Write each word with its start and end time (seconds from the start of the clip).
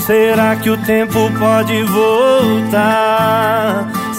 Será 0.00 0.56
que 0.56 0.70
o 0.70 0.76
tempo 0.76 1.30
pode 1.38 1.82
voltar? 1.84 3.26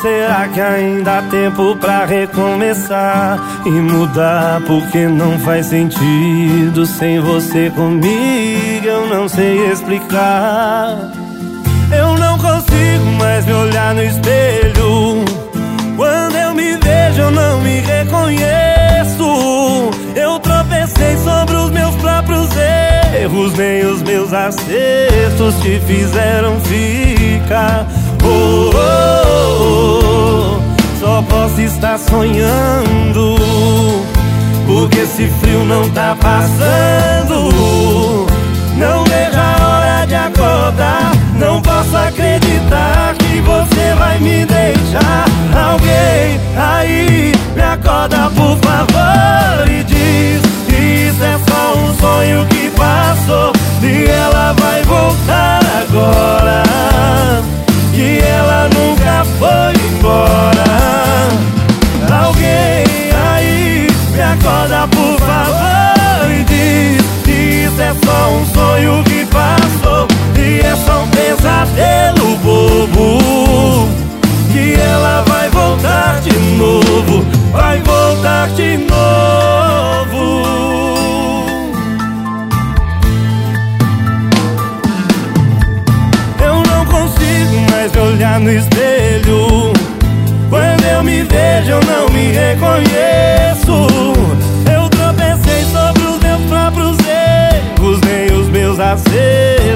Será 0.01 0.47
que 0.47 0.59
ainda 0.61 1.20
há 1.20 1.21
tempo 1.23 1.75
pra 1.77 2.05
recomeçar 2.05 3.39
e 3.65 3.69
mudar? 3.69 4.61
Porque 4.67 5.07
não 5.07 5.39
faz 5.39 5.67
sentido 5.67 6.85
sem 6.85 7.20
você 7.20 7.70
comigo, 7.71 8.85
eu 8.85 9.07
não 9.07 9.27
sei 9.30 9.71
explicar. 9.71 10.98
Eu 11.91 12.16
nem 23.57 23.84
os 23.88 24.03
meus 24.03 24.31
acertos 24.34 25.55
te 25.61 25.79
fizeram 25.79 26.59
ficar. 26.61 27.88
Oh, 28.23 28.70
oh, 28.75 30.59
oh, 30.61 30.99
só 30.99 31.23
posso 31.23 31.59
estar 31.62 31.98
sonhando. 31.98 33.35
Porque 34.67 34.99
esse 34.99 35.27
frio 35.39 35.65
não 35.65 35.89
tá 35.89 36.15
passando. 36.21 37.46
Por 64.97 65.19
favor, 65.19 66.31
e 66.31 66.44
diz 66.44 67.06
que 67.23 67.38
isso 67.66 67.81
é 67.81 67.94
só 68.03 68.29
um 68.31 68.45
sonho 68.53 69.03
que 69.03 69.25
passou. 69.25 70.07
E 70.35 70.59
é 70.59 70.75
só 70.85 71.03
um 71.03 71.07
pesadelo 71.09 72.35
bobo. 72.38 73.88
Que 74.51 74.73
ela 74.73 75.23
vai 75.28 75.50
voltar 75.50 76.19
de 76.22 76.38
novo. 76.57 77.25
Vai 77.51 77.79
voltar 77.81 78.50
de 78.50 78.78
novo. 78.78 80.23
Eu 86.39 86.56
não 86.72 86.85
consigo 86.85 87.72
mais 87.72 87.95
olhar 87.95 88.39
no 88.39 88.51
espelho. 88.51 89.73
Quando 90.50 90.84
eu 90.85 91.03
me 91.03 91.23
vejo, 91.23 91.72
eu 91.72 91.81
não 91.81 92.09
me 92.09 92.31
reconheço. 92.31 93.06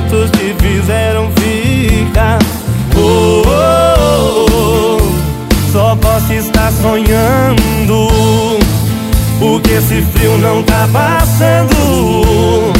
Acertos 0.01 0.31
te 0.31 0.55
fizeram 0.59 1.29
ficar. 1.35 2.39
Oh, 2.95 3.41
oh, 3.45 4.45
oh, 4.49 5.71
só 5.71 5.95
posso 5.95 6.33
estar 6.33 6.71
sonhando. 6.71 8.07
Porque 9.39 9.71
esse 9.71 10.01
frio 10.01 10.37
não 10.37 10.63
tá 10.63 10.87
passando. 10.91 12.73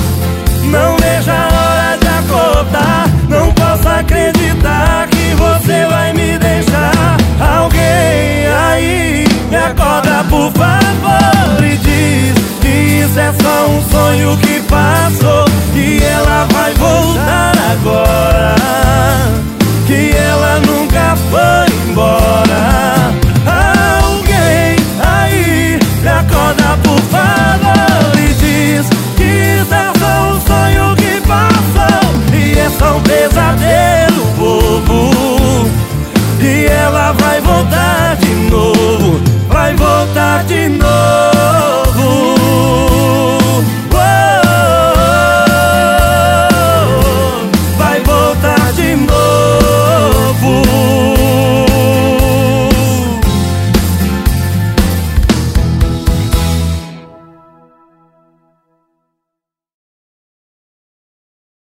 Não 0.64 0.96
vejo 0.98 1.32
a 1.32 1.48
hora 1.48 1.98
de 2.00 2.08
acordar. 2.08 3.10
Não 3.30 3.52
posso 3.54 3.88
acreditar 3.88 5.08
que 5.08 5.36
você 5.36 5.86
vai 5.86 6.14
me 6.14 6.38
deixar. 6.38 7.18
Alguém 7.40 8.48
aí 8.48 9.26
me 9.50 9.58
acorda, 9.58 10.24
por 10.30 10.52
favor, 10.52 11.64
e 11.64 11.78
diz 11.78 12.34
que 12.62 12.68
isso 12.68 13.20
é 13.20 13.34
só 13.42 13.68
um 13.68 13.82
sonho 13.90 14.38
que 14.38 14.52